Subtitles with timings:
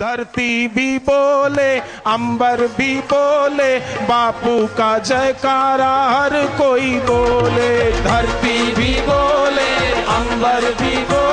[0.00, 9.70] धरती भी बोले, अंबर भी बोले, बापू का जयकारा हर कोई बोले। धरती भी बोले,
[10.16, 11.27] अंबर भी बोले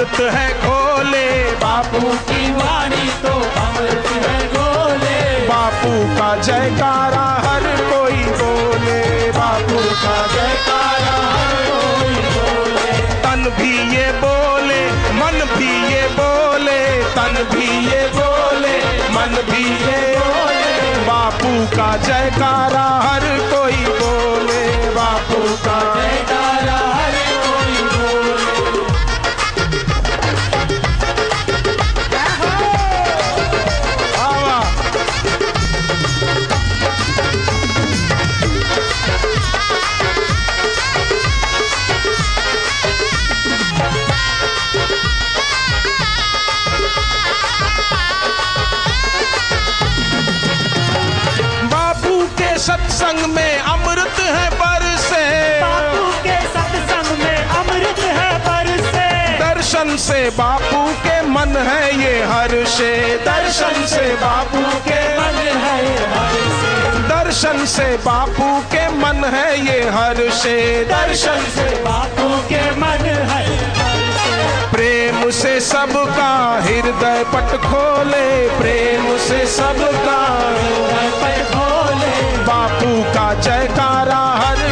[0.00, 7.66] अमृत है खोले बापू बापू की वाणी तो अमृत है गोले। बापू का जयकारा हर
[7.90, 12.88] कोई बोले। बापू का जयकारा हर कोई बोले।
[13.24, 14.80] तन भी ये बोले
[15.20, 16.80] मन भी ये बोले।
[17.12, 18.76] तन भी ये बोले
[19.16, 23.59] मन भी ये बोले। बापू का जयकारा हर कोई
[60.38, 65.84] बापू के मन है ये हर हर्षे दर्शन से बापू के मन है
[67.08, 73.70] दर्शन से बापू के मन है ये हर हर्षे दर्शन से बापू के मन है
[74.72, 84.18] प्रेम से सबका हृदय पट खोले। प्रेम से सबका हृदय पट खोले। बापू का जयकारा
[84.18, 84.69] हर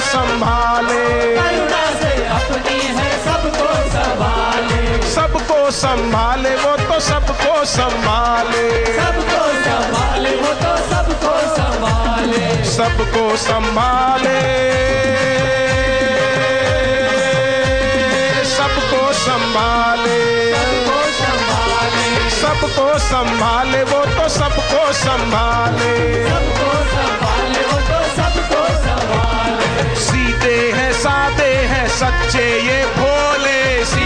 [0.00, 10.30] संभाले। करुणा से अपनी है सबको संभाले। सबको संभाले वो तो सबको संभाले। सबको संभाले
[10.30, 14.40] वो तो सबको संभाले। सबको संभाले।
[18.44, 25.92] सबको संभाले। सबको संभाले। वो तो सबको संभाले। सबको संभाले वो सबको संभाले।
[30.06, 34.01] सीधे हैं साते हैं सच्चे ये भोले सीधे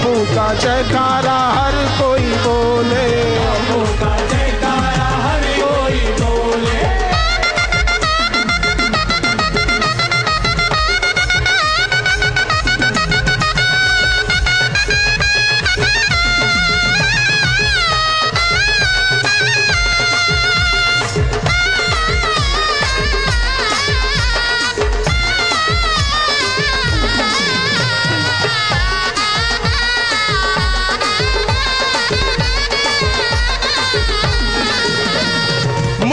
[0.00, 1.29] बापू का जयकारा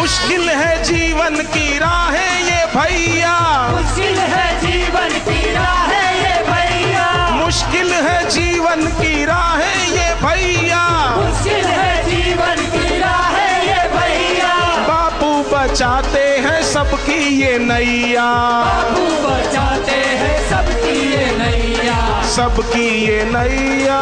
[0.07, 3.31] मुश्किल है जीवन की राहें ये भैया।
[3.71, 10.83] मुश्किल है जीवन की राहें ये भैया। मुश्किल है जीवन की राहें ये भैया।
[11.15, 14.53] मुश्किल है जीवन की राहें ये भैया।
[14.87, 18.29] बापू बचाते हैं सबकी ये नैया।
[18.63, 23.99] बापू बचाते हैं सबकी ये नैया। सबकी ये नैया।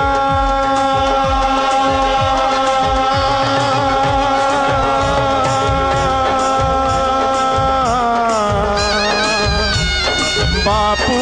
[10.65, 11.17] बापू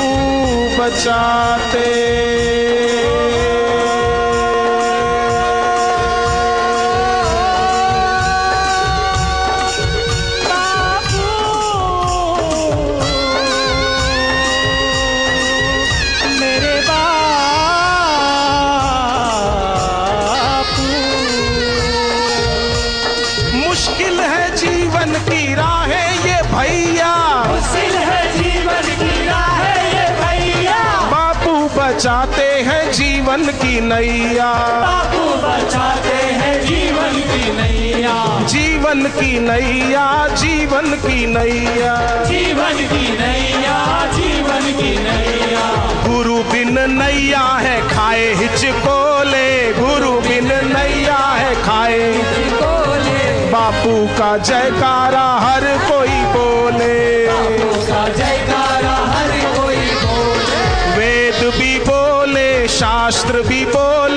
[0.77, 1.89] बचाते।
[31.93, 40.91] बचाते हैं जीवन की नैया। बापू बचाते हैं जीवन की नैया। जीवन की नैया जीवन
[40.93, 50.11] की नैया। जीवन की नैया जीवन की नैया। गुरु बिन नैया है खाए हिचकोले। गुरु
[50.11, 52.11] बिन नैया है खाए
[53.51, 57.12] बापू का जयकारा हर कोई बोले।
[63.03, 64.12] शास्त्र भी बोले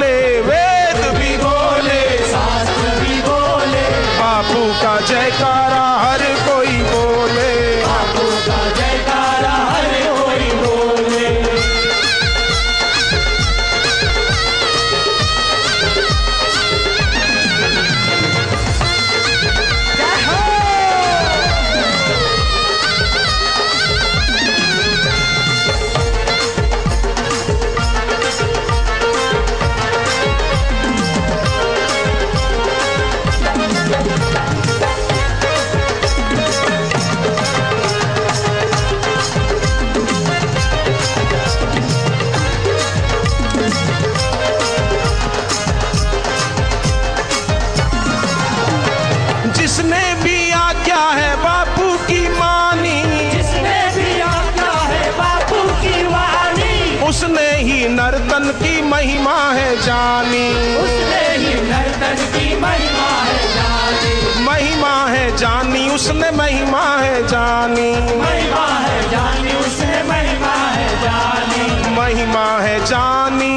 [72.27, 73.57] महिमा है जानी।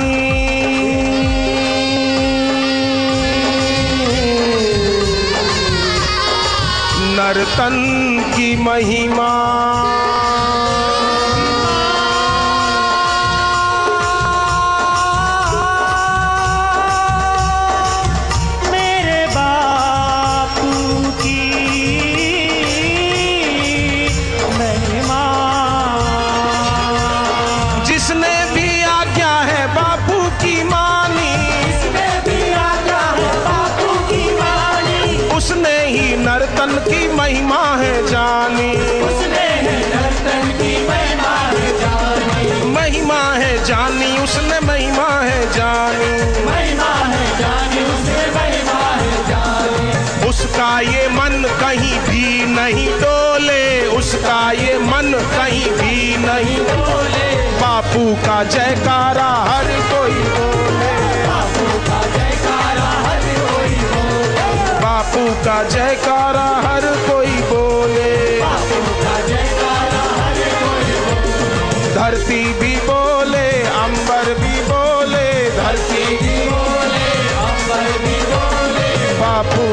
[7.18, 7.78] नर्तन
[8.36, 9.30] की महिमा।
[58.26, 60.94] का जयकारा, हर कोई बोले।
[61.26, 64.40] बापू का जयकारा, हर कोई बोले।
[64.82, 68.08] बापू का जयकारा हर कोई बोले
[71.96, 73.48] धरती भी बोले,
[73.80, 77.10] अंबर भी बोले, धरती भी बोले
[77.46, 79.68] अंबर भी बोले, बापू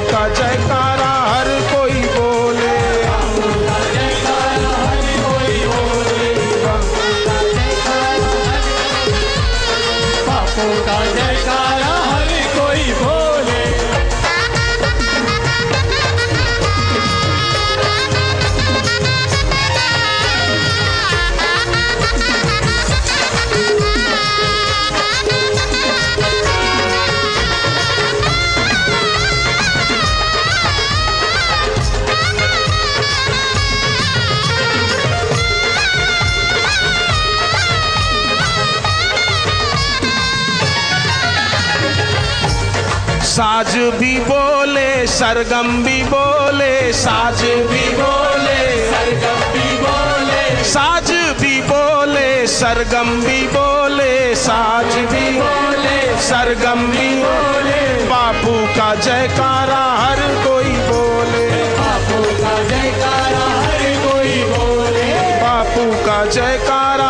[43.76, 53.11] भी बोले, सरगम भी बोले, साज भी बोले, सरगम भी बोले, साज भी बोले, सरगम
[53.21, 62.23] भी बोले, साज भी बोले, सरगम भी बोले। बापू का जयकारा हर कोई बोले। बापू
[62.23, 67.05] का जयकारा हर कोई बोले। बापू का जयकारा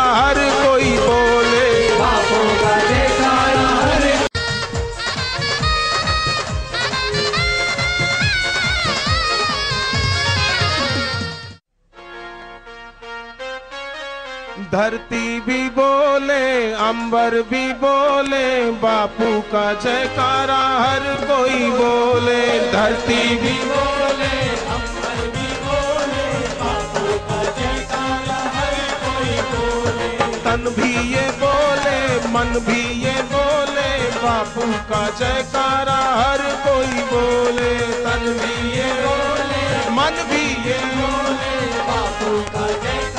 [14.77, 18.49] धरती भी बोले, अंबर भी बोले,
[18.83, 22.43] बापू का जयकारा हर कोई बोले।
[22.73, 24.35] धरती भी बोले,
[24.75, 26.27] अंबर भी बोले,
[26.61, 30.11] बापू का जयकारा हर कोई बोले।
[30.45, 31.99] तन भी ये बोले,
[32.35, 33.89] मन भी ये बोले,
[34.21, 41.55] बापू का जयकारा हर कोई बोले। तन भी ये बोले, मन भी ये बोले,
[41.91, 43.16] बापू का जयकारा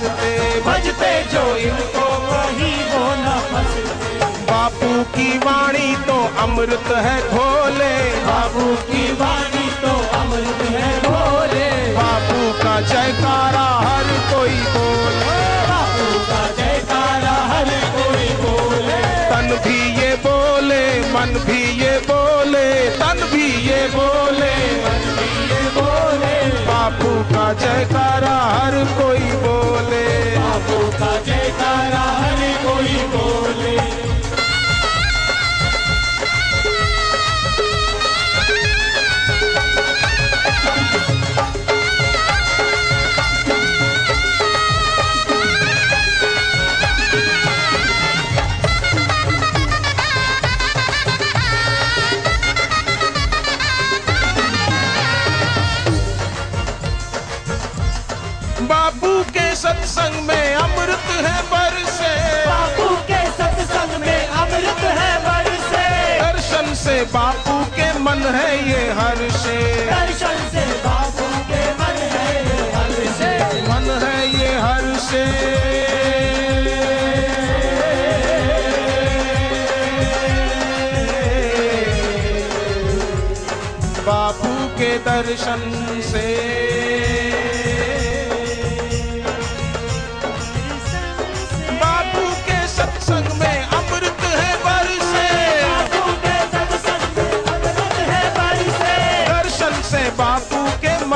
[0.00, 7.92] फंसते बजते जो इनको कहीं वो न फंसते बापू की वाणी तो अमृत है घोले
[8.26, 15.36] बाबू की वाणी तो अमृत है भोले। बापू का जयकारा हर कोई बोले।
[15.68, 18.98] बापू का जयकारा हर कोई बोले।
[19.30, 22.66] तन भी ये बोले मन भी ये बोले
[22.98, 24.54] तन भी ये बोले।
[24.86, 26.34] मन भी ये बोले।
[26.66, 29.49] बापू का जयकारा हर कोई बोले
[67.14, 69.58] बापू के मन है ये हर्षे
[69.90, 73.32] दर्शन से बापू के मन है ये हर से।
[73.68, 75.24] मन है ये हर्षे
[84.06, 85.62] बापू के दर्शन
[86.10, 86.59] से।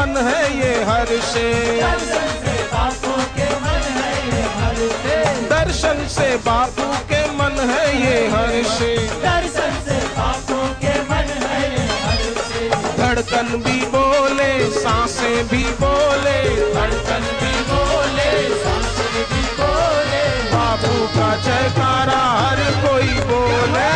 [0.04, 5.16] मन है ये हर्षे दर्शन से बापू के मन है ये हर से।
[5.48, 8.92] दर्शन से बापू के मन है ये हर्षे
[9.24, 12.68] दर्शन से बापू के मन है ये हर से।
[13.00, 16.38] धड़कन भी बोले साँसें भी बोले
[16.74, 18.30] धड़कन भी बोले,
[18.64, 23.92] साँसें भी बोले। बापू का जयकारा हर कोई बोले।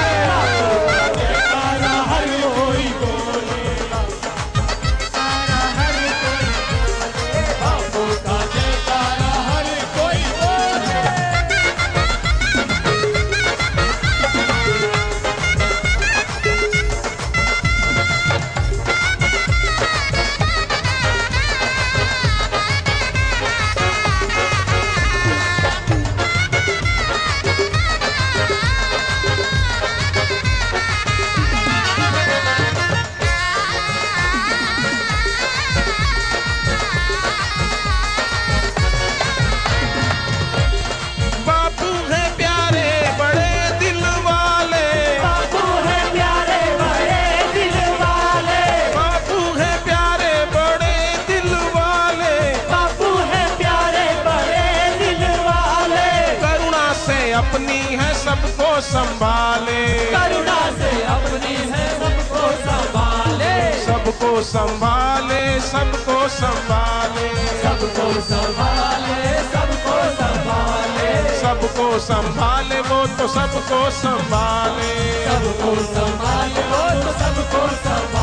[57.49, 67.29] अपनी है सबको संभाले। करुणा से अपनी है सबको संभाले। सबको संभाले सबको संभाले।
[67.63, 77.67] सबको संभाले सबको संभाले। सबको संभाले वो तो सबको संभाले। सबको संभाले वो तो सबको
[77.77, 78.18] संभाले।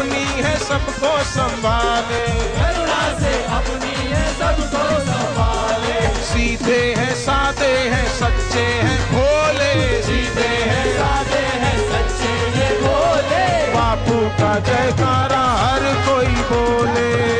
[0.00, 2.24] अपनी है सबको संभाले।
[2.56, 10.86] करुणा से अपनी है सबको संभाले। सीधे हैं सादे हैं सच्चे हैं भोले। सीधे हैं
[10.96, 17.39] सादे हैं सच्चे हैं भोले। बापू का जयकारा हर कोई बोले।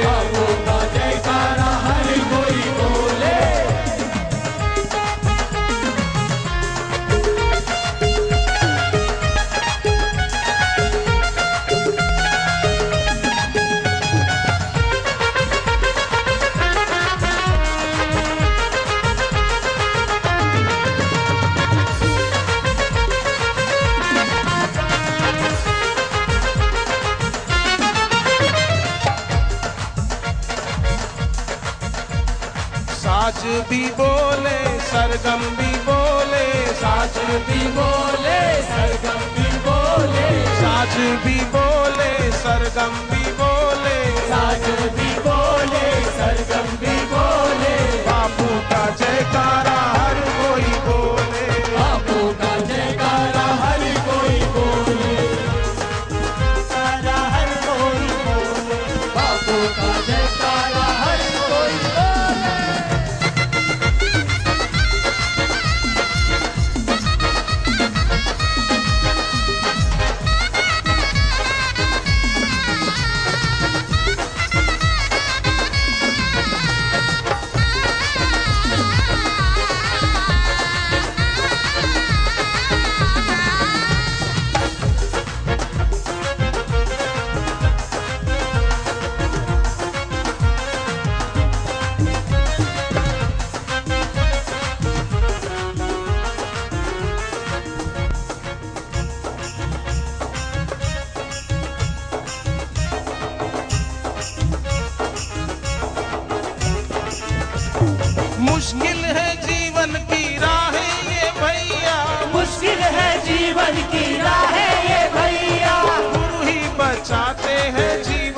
[35.21, 36.45] सरगम भी बोले,
[36.81, 37.17] साज
[37.49, 40.29] भी बोले, सरगम भी बोले,
[40.61, 42.09] साज भी बोले,
[42.41, 43.99] सरगम भी बोले,
[44.31, 44.65] साज
[44.97, 45.85] भी बोले,
[46.17, 47.75] सरगम भी बोले,
[48.07, 49.70] बापू का जयकारा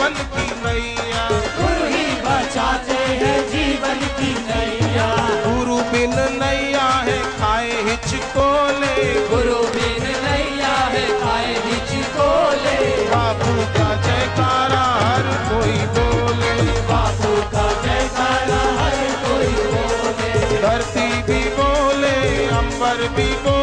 [0.02, 5.06] जीवन की नैया। गुरु ही बचाते हैं जीवन की नैया।
[5.44, 8.96] गुरु बिन नैया है खाए हिचकोले।
[9.28, 16.52] गुरु बिन नैया है खाए हिचकोले। बापू का जयकारा हर कोई बोले।
[16.90, 23.61] बापू का जयकारा हर कोई बोले। धरती भी बोले अंबर भी बोले।